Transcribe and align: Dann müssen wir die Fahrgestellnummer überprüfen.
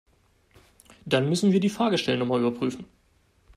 Dann 1.05 1.29
müssen 1.29 1.51
wir 1.51 1.59
die 1.59 1.69
Fahrgestellnummer 1.69 2.37
überprüfen. 2.39 2.85